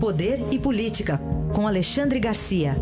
Poder 0.00 0.38
e 0.52 0.60
Política, 0.60 1.18
com 1.52 1.66
Alexandre 1.66 2.20
Garcia. 2.20 2.76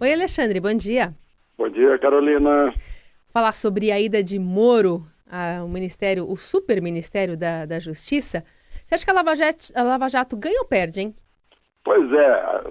Oi, 0.00 0.12
Alexandre, 0.12 0.58
bom 0.58 0.74
dia. 0.74 1.14
Bom 1.56 1.68
dia, 1.68 1.96
Carolina. 2.00 2.74
Falar 3.32 3.52
sobre 3.52 3.92
a 3.92 4.00
ida 4.00 4.20
de 4.20 4.36
Moro 4.36 5.06
ao 5.30 5.68
Ministério, 5.68 6.28
o 6.28 6.36
Super 6.36 6.82
Ministério 6.82 7.36
da, 7.36 7.64
da 7.64 7.78
Justiça. 7.78 8.44
Você 8.84 8.96
acha 8.96 9.04
que 9.04 9.10
a 9.12 9.14
Lava, 9.14 9.36
Jato, 9.36 9.72
a 9.76 9.82
Lava 9.84 10.08
Jato 10.08 10.36
ganha 10.36 10.58
ou 10.58 10.66
perde, 10.66 11.02
hein? 11.02 11.14
Pois 11.84 12.12
é, 12.12 12.62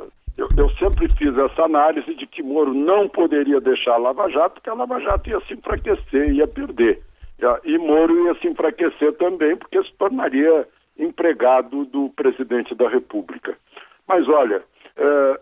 eu, 0.41 0.47
eu, 0.57 0.69
sempre 0.71 1.07
fiz 1.09 1.37
essa 1.37 1.63
análise 1.63 2.15
de 2.15 2.25
que 2.25 2.41
Moro 2.41 2.73
não 2.73 3.07
poderia 3.07 3.61
deixar 3.61 3.93
a 3.93 3.97
Lava 3.97 4.27
Jato, 4.29 4.55
porque 4.55 4.69
a 4.69 4.73
Lava 4.73 4.99
Jato 4.99 5.29
ia 5.29 5.39
se 5.41 5.53
enfraquecer, 5.53 6.33
ia 6.33 6.47
perder. 6.47 6.99
E 7.63 7.77
Moro 7.77 8.25
ia 8.25 8.33
se 8.35 8.47
enfraquecer 8.47 9.13
também, 9.13 9.55
porque 9.55 9.81
se 9.83 9.93
tornaria 9.93 10.67
empregado 10.97 11.85
do 11.85 12.09
presidente 12.09 12.73
da 12.73 12.89
República. 12.89 13.55
Mas 14.07 14.27
olha, 14.27 14.63
é, 14.97 15.39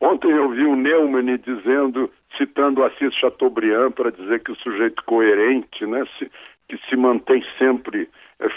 ontem 0.00 0.30
eu 0.30 0.48
vi 0.50 0.64
o 0.64 0.76
Neumann 0.76 1.36
dizendo, 1.38 2.10
citando 2.36 2.82
Assis 2.82 3.14
Chateaubriand, 3.14 3.92
para 3.92 4.10
dizer 4.10 4.42
que 4.42 4.52
o 4.52 4.56
sujeito 4.56 5.04
coerente, 5.04 5.86
né, 5.86 6.04
se, 6.18 6.30
que 6.68 6.78
se 6.88 6.96
mantém 6.96 7.44
sempre 7.58 8.08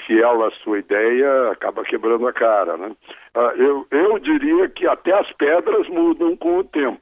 fiel 0.05 0.43
à 0.45 0.51
sua 0.51 0.79
ideia, 0.79 1.51
acaba 1.51 1.83
quebrando 1.83 2.27
a 2.27 2.33
cara. 2.33 2.77
Né? 2.77 2.95
Ah, 3.33 3.53
eu, 3.55 3.85
eu 3.91 4.19
diria 4.19 4.67
que 4.69 4.87
até 4.87 5.13
as 5.13 5.31
pedras 5.33 5.87
mudam 5.89 6.35
com 6.35 6.59
o 6.59 6.63
tempo. 6.63 7.01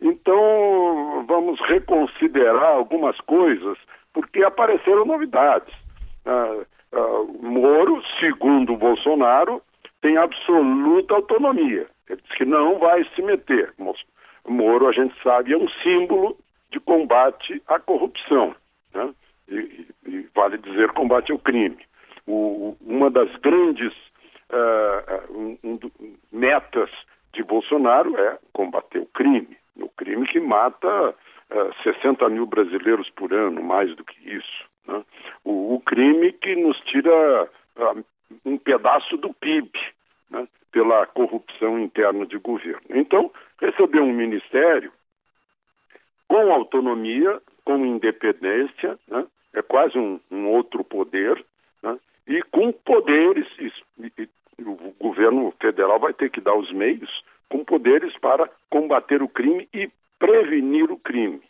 Então, 0.00 1.24
vamos 1.26 1.60
reconsiderar 1.62 2.76
algumas 2.76 3.18
coisas, 3.22 3.76
porque 4.12 4.42
apareceram 4.44 5.04
novidades. 5.04 5.74
Ah, 6.24 6.56
ah, 6.92 7.24
Moro, 7.40 8.02
segundo 8.20 8.76
Bolsonaro, 8.76 9.62
tem 10.00 10.16
absoluta 10.16 11.14
autonomia. 11.14 11.86
Ele 12.08 12.20
disse 12.22 12.36
que 12.36 12.44
não 12.44 12.78
vai 12.78 13.04
se 13.14 13.22
meter. 13.22 13.72
Moro, 14.46 14.88
a 14.88 14.92
gente 14.92 15.14
sabe, 15.22 15.52
é 15.52 15.56
um 15.56 15.68
símbolo 15.82 16.36
de 16.70 16.80
combate 16.80 17.62
à 17.66 17.78
corrupção. 17.78 18.54
Né? 18.94 19.12
E, 19.48 19.86
e, 20.06 20.28
vale 20.34 20.58
dizer 20.58 20.92
combate 20.92 21.32
ao 21.32 21.38
crime. 21.38 21.78
O, 22.28 22.76
uma 22.80 23.10
das 23.10 23.34
grandes 23.36 23.92
uh, 24.50 25.32
um, 25.32 25.58
um, 25.64 25.78
metas 26.30 26.90
de 27.32 27.42
Bolsonaro 27.42 28.14
é 28.18 28.38
combater 28.52 28.98
o 28.98 29.06
crime. 29.06 29.56
O 29.76 29.88
crime 29.88 30.26
que 30.26 30.38
mata 30.38 31.10
uh, 31.10 31.14
eh, 31.50 31.70
60 31.82 32.28
mil 32.28 32.46
brasileiros 32.46 33.08
por 33.10 33.32
ano, 33.32 33.62
mais 33.62 33.94
do 33.96 34.04
que 34.04 34.30
isso. 34.30 34.64
Né? 34.86 35.02
O, 35.44 35.74
o, 35.74 35.80
crime 35.80 36.32
que 36.32 36.54
nos 36.56 36.78
tira 36.80 37.48
uh, 37.76 38.04
um 38.44 38.58
pedaço 38.58 39.16
do 39.16 39.32
PIB. 39.32 39.70
Né? 40.30 40.46
pela 40.70 41.06
corrupção 41.06 41.78
interna 41.78 42.26
de 42.26 42.38
governo. 42.38 42.82
Então, 42.90 43.32
recebeu 43.60 44.04
um 44.04 44.12
ministério 44.12 44.92
com 46.26 46.52
autonomia, 46.52 47.40
com 47.64 47.84
independência, 47.86 48.98
né? 49.08 49.26
é 49.54 49.62
quase 49.62 49.98
um, 49.98 50.20
um 50.30 50.46
outro 50.48 50.84
poder? 50.84 51.42
E 52.28 52.42
com 52.52 52.70
poderes, 52.70 53.46
e, 53.58 53.72
e, 54.20 54.28
o 54.62 54.94
governo 55.00 55.52
federal 55.60 55.98
vai 55.98 56.12
ter 56.12 56.30
que 56.30 56.40
dar 56.40 56.54
os 56.54 56.70
meios, 56.72 57.24
com 57.48 57.64
poderes 57.64 58.16
para 58.18 58.48
combater 58.68 59.22
o 59.22 59.28
crime 59.28 59.66
e 59.72 59.90
prevenir 60.18 60.90
o 60.90 60.98
crime. 60.98 61.40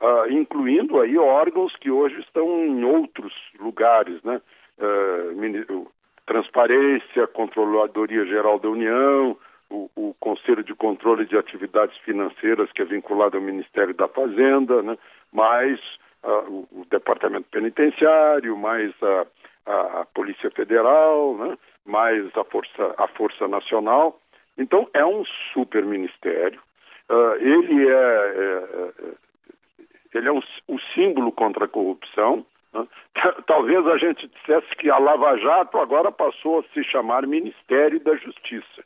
Uh, 0.00 0.30
incluindo 0.30 1.00
aí 1.00 1.16
órgãos 1.18 1.74
que 1.76 1.90
hoje 1.90 2.20
estão 2.20 2.46
em 2.64 2.84
outros 2.84 3.32
lugares, 3.58 4.22
né? 4.22 4.40
Uh, 4.78 5.88
Transparência, 6.24 7.26
Controladoria 7.28 8.26
Geral 8.26 8.58
da 8.58 8.68
União, 8.68 9.36
o, 9.70 9.90
o, 9.96 10.14
Conselho 10.20 10.62
de 10.62 10.74
Controle 10.74 11.24
de 11.24 11.36
Atividades 11.36 11.96
Financeiras, 11.98 12.70
que 12.72 12.82
é 12.82 12.84
vinculado 12.84 13.38
ao 13.38 13.42
Ministério 13.42 13.94
da 13.94 14.06
Fazenda, 14.06 14.82
né? 14.82 14.98
mais 15.32 15.80
uh, 16.22 16.50
o, 16.50 16.68
o, 16.80 16.86
Departamento 16.90 17.48
Penitenciário, 17.50 18.56
mais 18.56 18.92
a, 19.02 19.26
a, 19.68 20.06
Polícia 20.14 20.50
Federal, 20.50 21.36
né? 21.36 21.58
mais 21.84 22.24
a 22.36 22.44
Força, 22.44 22.94
a 22.96 23.06
Força 23.08 23.46
Nacional. 23.48 24.18
Então, 24.56 24.88
é 24.92 25.04
um 25.04 25.24
super 25.52 25.84
ministério. 25.84 26.60
Uh, 27.08 27.34
ele 27.40 27.88
é, 27.88 27.92
é, 27.92 28.92
é, 28.98 30.18
ele 30.18 30.28
é 30.28 30.32
um, 30.32 30.42
o 30.66 30.78
símbolo 30.94 31.32
contra 31.32 31.64
a 31.64 31.68
corrupção. 31.68 32.44
Né? 32.72 32.86
Talvez 33.46 33.86
a 33.86 33.96
gente 33.96 34.26
dissesse 34.26 34.74
que 34.76 34.90
a 34.90 34.98
Lava 34.98 35.36
Jato 35.38 35.78
agora 35.78 36.10
passou 36.10 36.60
a 36.60 36.62
se 36.74 36.82
chamar 36.84 37.26
Ministério 37.26 38.00
da 38.00 38.14
Justiça. 38.16 38.84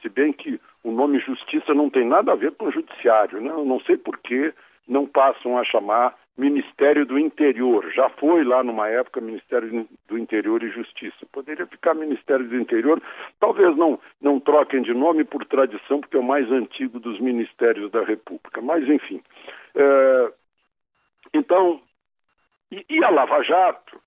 Se 0.00 0.08
bem 0.08 0.32
que 0.32 0.60
o 0.82 0.90
nome 0.90 1.18
Justiça 1.18 1.74
não 1.74 1.90
tem 1.90 2.06
nada 2.06 2.32
a 2.32 2.36
ver 2.36 2.52
com 2.52 2.70
Judiciário, 2.70 3.40
né? 3.40 3.50
Eu 3.50 3.64
não 3.64 3.80
sei 3.80 3.96
por 3.96 4.18
que 4.18 4.52
não 4.88 5.06
passam 5.06 5.58
a 5.58 5.64
chamar 5.64 6.16
Ministério 6.40 7.04
do 7.04 7.18
Interior. 7.18 7.92
Já 7.92 8.08
foi 8.08 8.42
lá 8.44 8.64
numa 8.64 8.88
época 8.88 9.20
Ministério 9.20 9.86
do 10.08 10.16
Interior 10.16 10.62
e 10.62 10.70
Justiça. 10.70 11.26
Poderia 11.30 11.66
ficar 11.66 11.94
Ministério 11.94 12.48
do 12.48 12.56
Interior. 12.56 13.00
Talvez 13.38 13.76
não, 13.76 14.00
não 14.22 14.40
troquem 14.40 14.80
de 14.80 14.94
nome 14.94 15.22
por 15.22 15.44
tradição, 15.44 16.00
porque 16.00 16.16
é 16.16 16.20
o 16.20 16.24
mais 16.24 16.50
antigo 16.50 16.98
dos 16.98 17.20
ministérios 17.20 17.90
da 17.90 18.02
República. 18.02 18.62
Mas, 18.62 18.88
enfim. 18.88 19.22
É... 19.74 20.32
Então, 21.34 21.82
e, 22.72 22.86
e 22.88 23.04
a 23.04 23.10
Lava 23.10 23.42
Jato 23.42 24.00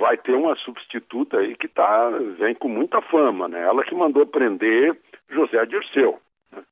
vai 0.00 0.16
ter 0.16 0.32
uma 0.34 0.56
substituta 0.56 1.38
aí 1.38 1.54
que 1.54 1.68
tá, 1.68 2.10
vem 2.38 2.56
com 2.56 2.68
muita 2.68 3.00
fama, 3.02 3.46
né? 3.46 3.62
Ela 3.62 3.84
que 3.84 3.94
mandou 3.94 4.26
prender 4.26 4.98
José 5.30 5.64
Dirceu. 5.66 6.18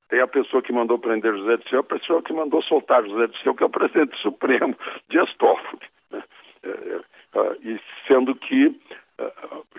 Tem 0.08 0.20
a 0.20 0.26
pessoa 0.26 0.62
que 0.62 0.72
mandou 0.72 0.98
prender 0.98 1.34
José 1.36 1.56
Dirceu, 1.56 1.80
a 1.80 1.84
pessoa 1.84 2.22
que 2.22 2.32
mandou 2.32 2.62
soltar 2.62 3.04
José 3.04 3.26
Dirceu, 3.28 3.54
que 3.54 3.62
é 3.62 3.66
o 3.66 3.70
presidente 3.70 4.16
supremo, 4.18 4.76
Dias 5.08 5.32
Toffoli. 5.34 5.82
É, 6.12 6.16
é, 6.64 7.00
é 7.34 7.56
e 7.62 7.80
sendo 8.06 8.34
que 8.34 8.74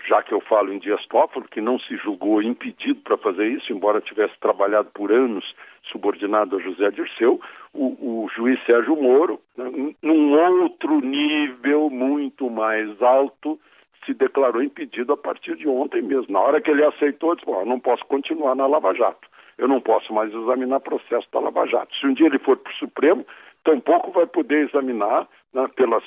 já 0.08 0.22
que 0.22 0.32
eu 0.32 0.40
falo 0.40 0.72
em 0.72 0.78
Dias 0.78 1.04
Toffoli, 1.06 1.48
que 1.48 1.60
não 1.60 1.78
se 1.78 1.96
julgou 1.96 2.42
impedido 2.42 3.00
para 3.00 3.16
fazer 3.16 3.46
isso, 3.48 3.72
embora 3.72 4.00
tivesse 4.00 4.38
trabalhado 4.40 4.90
por 4.92 5.12
anos 5.12 5.54
subordinado 5.90 6.56
a 6.56 6.60
José 6.60 6.90
Dirceu, 6.90 7.40
o, 7.72 8.24
o 8.24 8.28
juiz 8.34 8.62
Sérgio 8.64 8.96
Moro, 8.96 9.40
né, 9.56 9.94
num 10.02 10.62
outro 10.62 11.00
nível 11.00 11.90
muito 11.90 12.50
mais 12.50 13.00
alto, 13.00 13.58
se 14.04 14.14
declarou 14.14 14.62
impedido 14.62 15.12
a 15.12 15.16
partir 15.16 15.56
de 15.56 15.68
ontem 15.68 16.02
mesmo. 16.02 16.32
Na 16.32 16.40
hora 16.40 16.60
que 16.60 16.70
ele 16.70 16.84
aceitou, 16.84 17.34
disse, 17.34 17.48
eu 17.48 17.66
não 17.66 17.78
posso 17.78 18.04
continuar 18.06 18.54
na 18.54 18.66
Lava 18.66 18.94
Jato, 18.94 19.28
eu 19.58 19.68
não 19.68 19.80
posso 19.80 20.12
mais 20.12 20.32
examinar 20.32 20.80
processo 20.80 21.26
da 21.32 21.40
Lava 21.40 21.66
Jato. 21.66 21.94
Se 21.96 22.06
um 22.06 22.14
dia 22.14 22.26
ele 22.26 22.38
for 22.38 22.56
para 22.56 22.72
o 22.72 22.76
Supremo, 22.76 23.26
tampouco 23.64 24.10
vai 24.10 24.26
poder 24.26 24.66
examinar 24.66 25.28
né, 25.52 25.68
pelas 25.76 26.02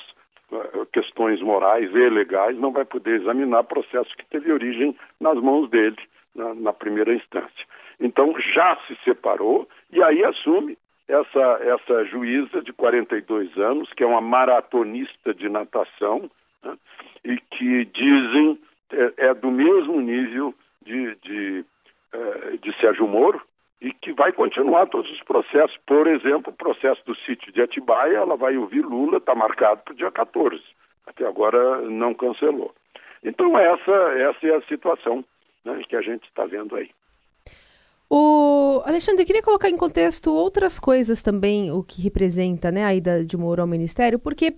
eh, 0.51 0.85
questões 0.91 1.41
morais 1.41 1.89
e 1.93 2.09
legais, 2.09 2.57
não 2.57 2.71
vai 2.71 2.85
poder 2.85 3.21
examinar 3.21 3.63
processo 3.63 4.15
que 4.17 4.25
teve 4.25 4.51
origem 4.51 4.95
nas 5.19 5.39
mãos 5.41 5.69
dele 5.69 5.97
na, 6.35 6.53
na 6.53 6.73
primeira 6.73 7.13
instância. 7.13 7.65
Então 7.99 8.35
já 8.39 8.77
se 8.87 8.95
separou 9.03 9.67
e 9.91 10.03
aí 10.03 10.23
assume 10.23 10.77
essa, 11.07 11.59
essa 11.63 12.05
juíza 12.05 12.61
de 12.61 12.73
42 12.73 13.57
anos, 13.57 13.91
que 13.93 14.03
é 14.03 14.07
uma 14.07 14.21
maratonista 14.21 15.33
de 15.33 15.47
natação, 15.47 16.29
né, 16.65 16.77
e 17.23 17.37
que 17.37 17.85
dizem 17.85 18.59
é, 18.91 19.27
é 19.27 19.33
do 19.33 19.51
mesmo 19.51 19.99
nível 20.01 20.53
de, 20.85 21.15
de, 21.15 21.65
é, 22.11 22.57
de 22.57 22.75
Sérgio 22.79 23.07
Moro, 23.07 23.41
e 23.81 23.93
que 23.93 24.13
vai 24.13 24.31
continuar 24.31 24.87
todos 24.87 25.11
os 25.11 25.21
processos. 25.23 25.77
Por 25.85 26.07
exemplo, 26.07 26.51
o 26.51 26.55
processo 26.55 27.01
do 27.05 27.15
sítio 27.17 27.51
de 27.51 27.61
Atibaia, 27.61 28.17
ela 28.17 28.35
vai 28.35 28.57
ouvir 28.57 28.81
Lula, 28.81 29.17
está 29.17 29.35
marcado 29.35 29.81
para 29.83 29.93
o 29.93 29.97
dia 29.97 30.11
14. 30.11 30.61
Até 31.05 31.27
agora 31.27 31.81
não 31.81 32.13
cancelou. 32.13 32.73
Então 33.23 33.57
essa, 33.57 33.91
essa 33.91 34.47
é 34.47 34.55
a 34.55 34.61
situação 34.63 35.23
né, 35.63 35.81
que 35.87 35.95
a 35.95 36.01
gente 36.01 36.23
está 36.23 36.45
vendo 36.45 36.75
aí. 36.75 36.89
O 38.09 38.81
Alexandre, 38.85 39.23
eu 39.23 39.25
queria 39.25 39.41
colocar 39.41 39.69
em 39.69 39.77
contexto 39.77 40.31
outras 40.31 40.79
coisas 40.79 41.21
também, 41.21 41.71
o 41.71 41.83
que 41.83 42.01
representa 42.01 42.71
né, 42.71 42.85
a 42.85 42.93
ida 42.93 43.25
de 43.25 43.35
Moro 43.35 43.61
ao 43.61 43.67
Ministério, 43.67 44.19
porque 44.19 44.55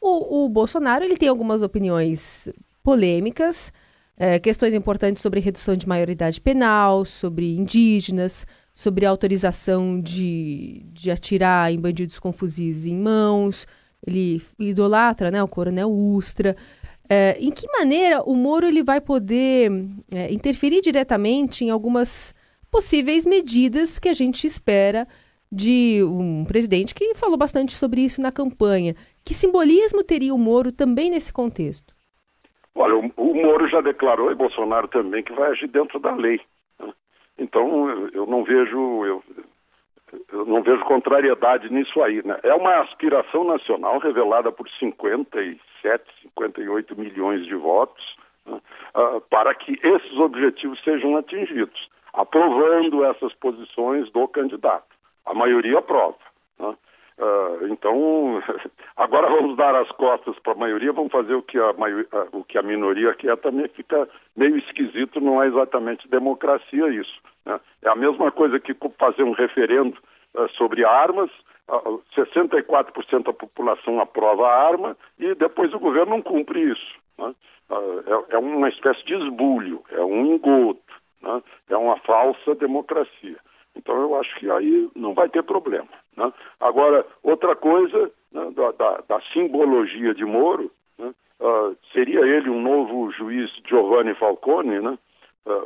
o, 0.00 0.44
o 0.44 0.48
Bolsonaro 0.48 1.04
ele 1.04 1.16
tem 1.16 1.28
algumas 1.28 1.62
opiniões 1.62 2.48
polêmicas, 2.82 3.72
é, 4.16 4.38
questões 4.38 4.72
importantes 4.72 5.22
sobre 5.22 5.40
redução 5.40 5.76
de 5.76 5.88
maioridade 5.88 6.40
penal, 6.40 7.04
sobre 7.04 7.56
indígenas, 7.56 8.46
sobre 8.74 9.06
autorização 9.06 10.00
de, 10.00 10.86
de 10.92 11.10
atirar 11.10 11.72
em 11.72 11.80
bandidos 11.80 12.18
com 12.18 12.32
fuzis 12.32 12.86
em 12.86 12.96
mãos. 12.96 13.66
Ele 14.06 14.40
idolatra 14.58 15.30
né, 15.30 15.42
o 15.42 15.48
coronel 15.48 15.90
Ustra. 15.90 16.56
É, 17.08 17.36
em 17.40 17.50
que 17.50 17.66
maneira 17.70 18.22
o 18.22 18.34
Moro 18.34 18.66
ele 18.66 18.82
vai 18.82 19.00
poder 19.00 19.70
é, 20.10 20.32
interferir 20.32 20.80
diretamente 20.80 21.64
em 21.64 21.70
algumas 21.70 22.34
possíveis 22.70 23.24
medidas 23.24 23.98
que 23.98 24.08
a 24.08 24.12
gente 24.12 24.46
espera 24.46 25.06
de 25.50 26.02
um 26.02 26.44
presidente 26.44 26.94
que 26.94 27.14
falou 27.14 27.36
bastante 27.36 27.74
sobre 27.74 28.02
isso 28.02 28.20
na 28.20 28.32
campanha. 28.32 28.94
Que 29.26 29.34
simbolismo 29.34 30.04
teria 30.04 30.32
o 30.32 30.38
Moro 30.38 30.70
também 30.70 31.10
nesse 31.10 31.32
contexto? 31.32 31.92
Olha, 32.76 32.94
o, 32.94 33.10
o 33.16 33.34
Moro 33.34 33.68
já 33.68 33.80
declarou, 33.80 34.30
e 34.30 34.36
Bolsonaro 34.36 34.86
também, 34.86 35.24
que 35.24 35.32
vai 35.32 35.50
agir 35.50 35.66
dentro 35.66 35.98
da 35.98 36.14
lei. 36.14 36.40
Né? 36.78 36.92
Então, 37.36 38.08
eu, 38.12 38.24
não 38.24 38.44
vejo. 38.44 39.04
Eu, 39.04 39.24
eu 40.32 40.46
não 40.46 40.62
vejo 40.62 40.84
contrariedade 40.84 41.72
nisso 41.72 42.00
aí. 42.02 42.24
Né? 42.24 42.38
É 42.44 42.54
uma 42.54 42.82
aspiração 42.82 43.42
nacional 43.42 43.98
revelada 43.98 44.52
por 44.52 44.68
57, 44.78 46.04
58 46.22 46.96
milhões 46.96 47.44
de 47.46 47.56
votos 47.56 48.04
né? 48.46 48.60
uh, 48.94 49.20
para 49.22 49.52
que 49.56 49.72
esses 49.82 50.16
objetivos 50.18 50.80
sejam 50.84 51.16
atingidos, 51.16 51.88
aprovando 52.12 53.04
essas 53.04 53.34
posições 53.34 54.08
do 54.12 54.28
candidato. 54.28 54.94
A 55.24 55.34
maioria 55.34 55.80
aprova. 55.80 56.16
Né? 56.60 56.76
Uh, 57.18 57.66
então, 57.68 58.42
agora 58.96 59.28
vamos 59.28 59.56
dar 59.56 59.74
as 59.74 59.90
costas 59.92 60.38
para 60.40 60.52
a 60.52 60.56
maioria, 60.56 60.92
vamos 60.92 61.10
fazer 61.10 61.34
o 61.34 61.42
que 61.42 61.58
a, 61.58 61.72
maioria, 61.72 62.06
o 62.32 62.44
que 62.44 62.58
a 62.58 62.62
minoria 62.62 63.14
quer, 63.14 63.36
também 63.38 63.68
fica 63.68 64.08
meio 64.36 64.58
esquisito, 64.58 65.20
não 65.20 65.42
é 65.42 65.46
exatamente 65.46 66.08
democracia 66.08 66.88
isso. 66.88 67.18
Né? 67.46 67.58
É 67.82 67.88
a 67.88 67.96
mesma 67.96 68.30
coisa 68.30 68.60
que 68.60 68.76
fazer 68.98 69.22
um 69.22 69.32
referendo 69.32 69.96
uh, 70.34 70.48
sobre 70.58 70.84
armas, 70.84 71.30
uh, 71.68 72.02
64% 72.14 73.24
da 73.24 73.32
população 73.32 73.98
aprova 73.98 74.46
a 74.46 74.66
arma 74.66 74.96
e 75.18 75.34
depois 75.34 75.72
o 75.72 75.78
governo 75.78 76.16
não 76.16 76.22
cumpre 76.22 76.60
isso. 76.60 76.96
Né? 77.18 77.34
É, 77.68 78.36
é, 78.36 78.38
uma 78.38 78.68
espécie 78.68 79.04
de 79.04 79.14
esbulho, 79.14 79.82
é 79.90 80.00
um 80.00 80.34
engodo, 80.34 80.78
né? 81.20 81.42
é 81.68 81.76
uma 81.76 81.96
falsa 81.98 82.54
democracia. 82.54 83.38
Então 83.74 84.00
eu 84.00 84.14
acho 84.18 84.34
que 84.36 84.50
aí 84.50 84.88
não 84.94 85.14
vai 85.14 85.28
ter 85.28 85.42
problema. 85.42 85.88
Né? 86.16 86.32
Agora, 86.60 87.06
outra 87.22 87.54
coisa 87.54 88.10
né, 88.32 88.50
da, 88.52 88.72
da, 88.72 89.02
da, 89.08 89.20
simbologia 89.32 90.14
de 90.14 90.24
Moro, 90.24 90.70
né, 90.98 91.12
uh, 91.40 91.76
seria 91.92 92.20
ele 92.20 92.48
um 92.48 92.60
novo 92.60 93.10
juiz 93.12 93.50
Giovanni 93.68 94.14
Falcone, 94.14 94.78
uh, 94.78 94.98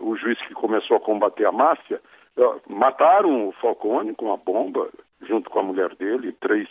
o 0.01 0.17
juiz 0.17 0.39
que 0.47 0.55
começou 0.55 0.97
a 0.97 1.01
combater 1.01 1.47
a 1.47 1.53
máfia. 1.53 2.01
Uh, 2.37 2.61
mataram 2.73 3.49
o 3.49 3.53
Falcone 3.53 4.15
com 4.15 4.33
a 4.33 4.37
bomba, 4.37 4.89
junto 5.23 5.49
com 5.51 5.61
a 5.61 5.65
mulher 5.65 5.95
dele, 5.95 6.29
e 6.29 6.33
três, 6.33 6.69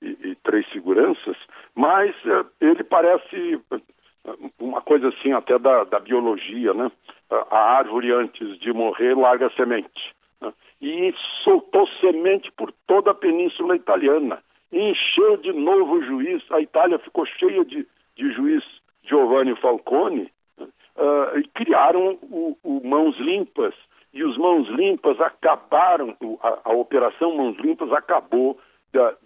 e, 0.00 0.16
e 0.22 0.34
três 0.44 0.68
seguranças, 0.70 1.36
mas 1.74 2.14
ele 2.60 2.84
parece 2.84 3.60
uma 4.60 4.80
coisa 4.82 5.08
assim 5.08 5.32
até 5.32 5.58
da, 5.58 5.84
da 5.84 5.98
biologia, 5.98 6.74
né? 6.74 6.90
A 7.30 7.76
árvore 7.78 8.12
antes 8.12 8.58
de 8.58 8.72
morrer 8.72 9.16
larga 9.16 9.50
semente 9.50 10.17
e 10.80 11.14
soltou 11.42 11.86
semente 12.00 12.50
por 12.52 12.72
toda 12.86 13.10
a 13.10 13.14
península 13.14 13.76
italiana. 13.76 14.42
Encheu 14.72 15.36
de 15.38 15.52
novo 15.52 16.02
juiz, 16.02 16.42
a 16.50 16.60
Itália 16.60 16.98
ficou 16.98 17.24
cheia 17.26 17.64
de, 17.64 17.86
de 18.16 18.32
juiz 18.32 18.62
Giovanni 19.02 19.56
Falcone, 19.56 20.30
uh, 20.98 21.38
e 21.38 21.44
criaram 21.54 22.18
o, 22.22 22.56
o, 22.62 22.86
Mãos 22.86 23.16
Limpas. 23.18 23.74
E 24.12 24.22
os 24.24 24.36
Mãos 24.36 24.68
Limpas 24.68 25.20
acabaram, 25.20 26.16
a, 26.42 26.70
a 26.70 26.72
Operação 26.72 27.36
Mãos 27.36 27.56
Limpas 27.58 27.92
acabou, 27.92 28.58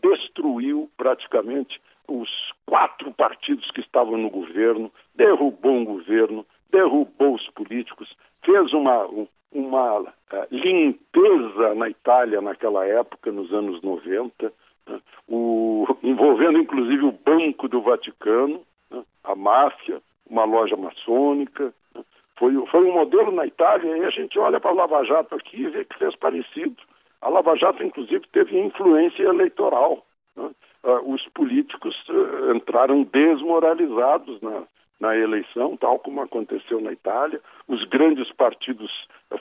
destruiu 0.03 0.91
praticamente 0.97 1.81
os 2.09 2.29
quatro 2.67 3.13
partidos 3.13 3.71
que 3.71 3.81
estavam 3.81 4.19
no 4.19 4.29
governo, 4.29 4.93
derrubou 5.15 5.73
um 5.73 5.85
governo, 5.85 6.45
derrubou 6.71 7.35
os 7.35 7.49
políticos, 7.51 8.15
fez 8.45 8.73
uma, 8.73 9.09
uma 9.53 10.12
limpeza 10.53 11.75
na 11.75 11.89
Itália 11.89 12.43
naquela 12.43 12.87
época, 12.87 13.33
nos 13.33 13.53
anos 13.53 13.81
90, 13.81 14.53
né? 14.87 15.01
o, 15.27 15.87
envolvendo 16.03 16.59
inclusive 16.59 17.05
o 17.07 17.13
Banco 17.13 17.67
do 17.69 17.81
Vaticano, 17.81 18.61
né? 18.91 19.03
a 19.25 19.35
máfia, 19.35 20.01
uma 20.29 20.45
loja 20.45 20.77
maçônica. 20.77 21.73
Né? 21.95 22.03
Foi, 22.37 22.55
foi 22.67 22.85
um 22.85 22.93
modelo 22.93 23.33
na 23.33 23.47
Itália 23.47 23.97
e 23.97 24.05
a 24.05 24.11
gente 24.11 24.39
olha 24.39 24.61
para 24.61 24.71
a 24.71 24.75
Lava 24.75 25.03
Jato 25.05 25.35
aqui 25.35 25.63
e 25.63 25.69
vê 25.71 25.87
que 25.87 25.99
fez 25.99 26.15
parecido. 26.17 26.77
A 27.23 27.31
Lava 27.31 27.57
Jato, 27.57 27.83
inclusive, 27.83 28.27
teve 28.31 28.59
influência 28.59 29.23
eleitoral. 29.23 30.05
Uh, 30.37 31.15
os 31.15 31.25
políticos 31.29 31.97
uh, 32.09 32.55
entraram 32.55 33.05
desmoralizados 33.05 34.41
na, 34.41 34.65
na 35.01 35.17
eleição, 35.17 35.77
tal 35.77 35.99
como 35.99 36.23
aconteceu 36.23 36.81
na 36.81 36.93
Itália. 36.93 37.41
Os 37.67 37.85
grandes 37.85 38.31
partidos 38.33 38.91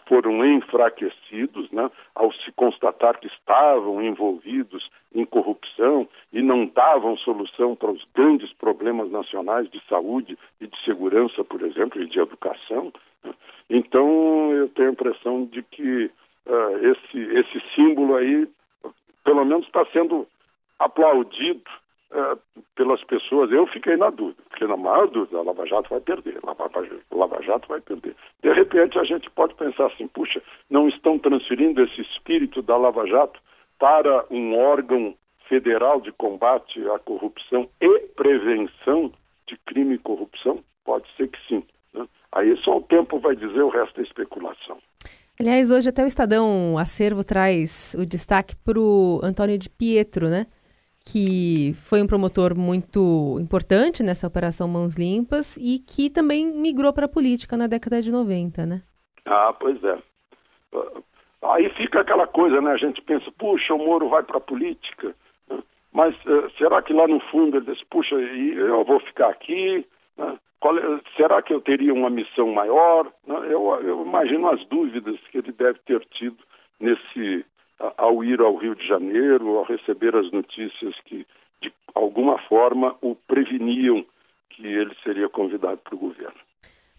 foram 0.08 0.44
enfraquecidos 0.46 1.70
né, 1.72 1.90
ao 2.16 2.32
se 2.34 2.52
constatar 2.54 3.20
que 3.20 3.28
estavam 3.28 4.02
envolvidos 4.02 4.90
em 5.14 5.26
corrupção 5.26 6.08
e 6.34 6.42
não 6.42 6.66
davam 6.66 7.18
solução 7.18 7.76
para 7.76 7.92
os 7.92 8.04
grandes 8.16 8.52
problemas 8.54 9.12
nacionais 9.12 9.70
de 9.70 9.82
saúde 9.88 10.38
e 10.60 10.68
de 10.68 10.84
segurança, 10.84 11.44
por 11.44 11.62
exemplo, 11.62 12.02
e 12.02 12.08
de 12.08 12.20
educação. 12.20 12.92
Né. 13.24 13.34
Então, 13.70 14.52
eu 14.54 14.68
tenho 14.70 14.90
a 14.90 14.94
impressão 14.94 15.46
de 15.46 15.62
que 15.64 16.06
uh, 16.46 16.92
esse, 16.92 17.20
esse 17.20 17.62
símbolo 17.76 18.16
aí, 18.16 18.48
pelo 19.24 19.46
menos, 19.46 19.66
está 19.66 19.86
sendo 19.94 20.28
aplaudido 20.80 21.70
é, 22.12 22.38
pelas 22.76 23.02
pessoas, 23.06 23.52
eu 23.52 23.66
fiquei 23.68 23.96
na 23.96 24.10
dúvida, 24.10 24.41
porque 24.62 24.68
na 24.68 24.78
maior 24.78 25.08
dúvida, 25.08 25.40
a 25.40 25.42
Lava 25.42 25.66
Jato 25.66 25.90
vai 25.90 26.00
perder, 26.00 26.40
Lava, 26.44 26.70
Lava 27.12 27.42
Jato 27.42 27.68
vai 27.68 27.82
perder. 27.82 28.16
De 28.44 28.54
repente 28.54 29.00
a 29.00 29.04
gente 29.04 29.28
pode 29.32 29.56
pensar 29.56 29.88
assim, 29.88 30.08
puxa, 30.08 30.42
não 30.70 30.88
estão 30.88 31.18
transferindo 31.18 31.82
esse 31.82 32.02
espírito 32.02 32.62
da 32.62 32.78
Lava 32.78 33.08
Jato 33.08 33.40
para 33.80 34.24
um 34.30 34.56
órgão 34.56 35.16
federal 35.50 36.00
de 36.00 36.12
combate 36.12 36.80
à 36.92 37.00
corrupção 37.00 37.68
e 37.82 38.00
prevenção 38.16 39.12
de 39.48 39.58
crime 39.66 39.96
e 39.96 39.98
corrupção? 39.98 40.60
Pode 40.86 41.08
ser 41.18 41.28
que 41.28 41.40
sim. 41.48 41.64
Né? 41.94 42.06
Aí 42.32 42.56
só 42.58 42.78
o 42.78 42.84
tempo 42.84 43.20
vai 43.20 43.36
dizer 43.36 43.64
o 43.64 43.70
resto 43.70 43.96
da 43.96 44.04
especulação. 44.04 44.78
Aliás, 45.40 45.72
hoje 45.72 45.90
até 45.90 46.04
o 46.04 46.08
Estadão 46.08 46.78
Acervo 46.78 47.24
traz 47.24 47.96
o 47.98 48.06
destaque 48.06 48.56
para 48.58 48.80
o 48.80 49.20
Antônio 49.24 49.58
de 49.58 49.70
Pietro, 49.70 50.30
né? 50.30 50.46
Que 51.06 51.74
foi 51.86 52.02
um 52.02 52.08
promotor 52.08 52.56
muito 52.56 53.38
importante 53.40 54.04
nessa 54.04 54.28
operação 54.28 54.68
Mãos 54.68 54.96
Limpas 54.96 55.58
e 55.58 55.80
que 55.80 56.10
também 56.10 56.46
migrou 56.46 56.94
para 56.94 57.06
a 57.06 57.10
política 57.10 57.58
na 57.58 57.68
década 57.68 58.02
de 58.02 58.12
90, 58.12 58.66
né? 58.66 58.82
Ah, 59.26 59.54
pois 59.60 59.84
é. 59.84 59.98
Aí 61.42 61.70
fica 61.72 62.02
aquela 62.02 62.28
coisa, 62.28 62.62
né? 62.62 62.72
A 62.72 62.78
gente 62.78 63.02
pensa, 63.02 63.32
puxa, 63.38 63.74
o 63.74 63.78
Moro 63.78 64.10
vai 64.10 64.24
para 64.24 64.38
a 64.38 64.42
política, 64.42 65.16
né? 65.50 65.60
mas 65.92 66.16
uh, 66.26 66.50
será 66.58 66.82
que 66.82 66.94
lá 66.94 67.08
no 67.08 67.20
fundo 67.32 67.58
ele 67.58 67.66
diz, 67.66 67.84
puxa, 67.90 68.16
eu 68.16 68.84
vou 68.86 69.00
ficar 69.00 69.30
aqui? 69.30 69.86
Né? 70.18 70.38
É, 70.64 71.18
será 71.18 71.42
que 71.42 71.52
eu 71.52 71.60
teria 71.60 71.94
uma 71.94 72.10
missão 72.10 72.48
maior? 72.54 73.12
Né? 73.26 73.36
Eu, 73.50 73.74
eu 73.82 74.06
imagino 74.06 74.48
as 74.50 74.64
dúvidas 74.68 75.20
que 75.32 75.40
ele 75.40 75.52
deve 75.52 75.80
ter 75.80 76.00
tido 76.12 76.38
nesse 76.80 77.44
ao 77.98 78.24
ir 78.24 78.40
ao 78.42 78.56
Rio 78.56 78.76
de 78.76 78.88
Janeiro, 78.88 79.58
ao 79.58 79.64
receber 79.64 80.16
as 80.16 80.32
notícias 80.32 80.96
que, 81.06 81.26
de 81.62 81.74
alguma 81.94 82.38
forma, 82.48 82.96
o 83.02 83.16
preveniam 83.16 84.06
que 84.50 84.66
ele 84.66 84.96
seria 85.04 85.30
convidado 85.30 85.78
para 85.78 85.96
o 85.96 85.98
governo. 85.98 86.40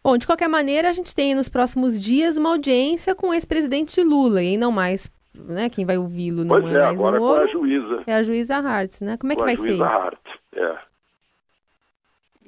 Bom, 0.03 0.19
de 0.19 0.27
qualquer 0.27 0.49
maneira, 0.49 0.89
a 0.89 0.93
gente 0.93 1.15
tem 1.15 1.35
nos 1.35 1.49
próximos 1.49 2.03
dias 2.03 2.37
uma 2.37 2.51
audiência 2.51 3.15
com 3.15 3.29
o 3.29 3.35
ex-presidente 3.35 4.03
Lula, 4.03 4.43
e 4.43 4.57
não 4.57 4.73
mais, 4.73 5.09
né, 5.33 5.71
quem 5.71 5.87
vai 5.87 5.97
ouvi-lo 5.97 6.45
não 6.45 6.49
pois 6.49 6.67
é, 6.67 6.77
é 6.77 6.81
mais 6.81 6.99
agora 6.99 7.19
o 7.19 7.21
Moro, 7.21 7.37
com 7.37 7.43
a 7.43 7.47
juíza. 7.47 8.03
É 8.07 8.15
a 8.15 8.23
juíza 8.23 8.57
Hartz, 8.57 9.01
né? 9.01 9.17
Como 9.17 9.33
é 9.33 9.37
que 9.37 9.43
vai 9.43 9.57
ser 9.57 9.73
isso? 9.73 9.85
Hartz, 9.85 10.33
é. 10.55 10.79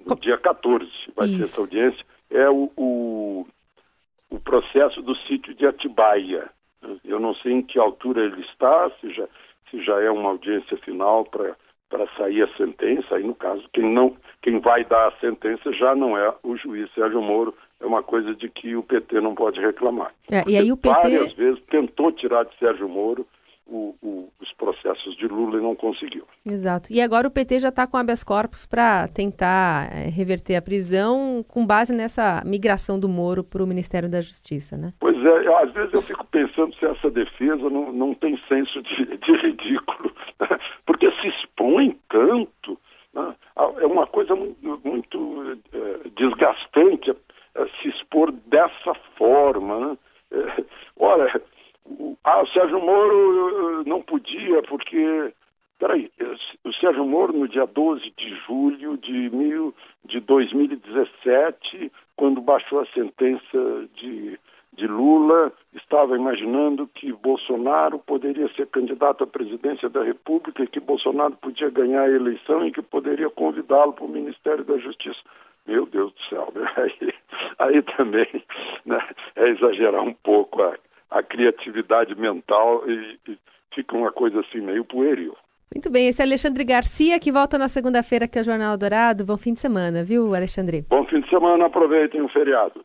No 0.05 0.17
dia 0.17 0.37
14 0.37 0.91
vai 1.17 1.29
isso. 1.29 1.37
ser 1.37 1.43
essa 1.43 1.61
audiência. 1.61 2.05
É 2.31 2.51
o, 2.51 2.71
o, 2.77 3.47
o 4.31 4.41
processo 4.41 5.01
do 5.01 5.15
sítio 5.19 5.55
de 5.55 5.65
Atibaia. 5.65 6.51
Eu 7.05 7.21
não 7.21 7.35
sei 7.35 7.53
em 7.53 7.63
que 7.63 7.79
altura 7.79 8.25
ele 8.25 8.41
está, 8.43 8.91
se 9.01 9.13
já, 9.13 9.27
se 9.71 9.83
já 9.83 10.01
é 10.01 10.11
uma 10.11 10.31
audiência 10.31 10.77
final 10.79 11.25
para 11.25 11.57
para 11.95 12.09
sair 12.17 12.43
a 12.43 12.57
sentença, 12.57 13.15
aí 13.15 13.23
no 13.23 13.37
caso, 13.37 13.63
quem 13.73 13.85
não, 13.85 14.17
quem 14.43 14.59
vai 14.59 14.85
dar 14.85 15.09
a 15.09 15.17
sentença 15.21 15.73
já 15.73 15.95
não 15.95 16.19
é 16.19 16.35
o 16.43 16.57
juiz 16.57 16.93
Sérgio 16.93 17.23
Moro, 17.23 17.55
é 17.81 17.87
uma 17.87 18.03
coisa 18.03 18.35
de 18.35 18.49
que 18.49 18.75
o 18.75 18.83
PT 18.83 19.21
não 19.21 19.33
pode 19.33 19.61
reclamar. 19.61 20.13
É, 20.29 20.43
e 20.49 20.57
aí 20.57 20.73
o 20.73 20.77
PT 20.77 20.93
várias 20.93 21.33
vezes 21.35 21.63
tentou 21.71 22.11
tirar 22.11 22.47
de 22.47 22.59
Sérgio 22.59 22.89
Moro 22.89 23.25
o, 23.67 23.95
o, 24.03 24.29
os 24.41 24.53
processos 24.55 25.17
de 25.17 25.27
Lula 25.27 25.59
e 25.59 25.63
não 25.63 25.75
conseguiu. 25.75 26.25
Exato. 26.45 26.93
E 26.93 27.01
agora 27.01 27.29
o 27.29 27.31
PT 27.31 27.61
já 27.61 27.69
está 27.69 27.87
com 27.87 27.97
habeas 27.97 28.23
corpus 28.23 28.67
para 28.67 29.09
tentar 29.09 29.91
é, 29.93 30.09
reverter 30.09 30.57
a 30.57 30.63
prisão 30.63 31.45
com 31.49 31.67
base 31.67 31.95
nessa 31.95 32.43
migração 32.45 32.99
do 32.99 33.09
Moro 33.09 33.43
para 33.43 33.63
o 33.63 33.67
Ministério 33.67 34.09
da 34.09 34.21
Justiça, 34.21 34.77
né? 34.77 34.93
Pois 35.01 35.17
é, 35.17 35.63
às 35.63 35.73
vezes 35.73 35.95
eu 35.95 36.03
fico 36.03 36.25
pensando 36.27 36.75
se 36.77 36.85
essa 36.85 37.11
defesa 37.11 37.71
não, 37.71 37.93
não 37.93 38.15
tem 38.15 38.39
senso 38.49 38.83
de, 38.83 39.17
de 39.17 39.33
ridículo, 39.37 40.13
né? 40.41 40.59
porque 40.87 41.11
se 41.21 41.29
expõe 41.29 41.99
tanto, 42.09 42.79
né? 43.15 43.35
é 43.57 43.87
uma 43.87 44.07
coisa 44.07 44.35
muito, 44.35 44.81
muito 44.85 45.59
é, 45.73 46.09
desgastante 46.17 47.11
é, 47.11 47.67
se 47.81 47.89
expor 47.89 48.33
dessa 48.33 48.95
forma. 49.17 49.79
Né? 49.81 49.99
Ah, 52.25 52.43
o 52.43 52.47
Sérgio 52.49 52.81
Moro 52.81 53.85
não 53.87 54.03
podia, 54.03 54.63
porque. 54.63 55.33
Peraí, 55.79 56.11
o 56.65 56.73
Sérgio 56.75 57.05
Moro, 57.05 57.33
no 57.33 57.49
dia 57.49 57.67
12 57.67 58.11
de 58.17 58.35
julho 58.47 58.97
de, 58.97 59.29
mil, 59.31 59.75
de 60.05 60.21
2017, 60.21 61.93
quando 62.17 62.41
baixou 62.41 62.81
a 62.81 62.87
sentença 62.87 63.89
de, 63.97 64.39
de 64.73 64.87
Lula, 64.87 65.53
estava 65.75 66.17
imaginando 66.17 66.87
que 66.87 67.13
Bolsonaro 67.13 67.99
poderia 67.99 68.49
ser 68.55 68.69
candidato 68.69 69.25
à 69.25 69.27
presidência 69.27 69.91
da 69.91 70.03
República 70.03 70.63
e 70.63 70.69
que 70.69 70.81
Bolsonaro 70.81 71.37
podia 71.37 71.69
ganhar 71.69 72.03
a 72.03 72.11
eleição 72.11 72.65
e 72.65 72.73
que 72.73 72.81
poderia 72.81 73.29
convidá-lo 73.29 73.93
para 73.93 74.05
o 74.05 74.09
Ministério 74.09 74.65
da 74.65 74.79
Justiça. 74.79 75.21
Meu 75.67 75.87
Deus 75.87 76.13
do 76.13 76.23
céu, 76.29 76.53
né? 76.55 76.71
aí, 76.77 77.15
aí 77.59 77.83
também 77.83 78.29
né, 78.87 79.07
é 79.37 79.49
exagerar 79.49 80.03
um 80.03 80.15
pouco 80.15 80.63
a, 80.63 80.77
a 81.15 81.23
criatividade 81.23 82.15
mental 82.17 82.83
e, 82.89 83.19
e 83.31 83.39
fica 83.73 83.97
uma 83.97 84.11
coisa 84.11 84.41
assim 84.41 84.61
meio 84.61 84.85
pueril. 84.85 85.35
Muito 85.73 85.91
bem, 85.91 86.09
esse 86.09 86.21
é 86.21 86.25
Alexandre 86.25 86.65
Garcia, 86.65 87.19
que 87.19 87.33
volta 87.33 87.57
na 87.57 87.69
segunda-feira 87.69 88.27
aqui 88.27 88.39
ao 88.39 88.45
Jornal 88.45 88.77
Dourado. 88.77 89.25
Bom 89.25 89.37
fim 89.37 89.55
de 89.55 89.61
semana, 89.61 90.05
viu, 90.05 90.35
Alexandre? 90.35 90.85
Bom 90.89 91.05
fim 91.07 91.21
de 91.21 91.29
semana, 91.29 91.67
aproveitem 91.67 92.21
o 92.21 92.29
feriado. 92.29 92.85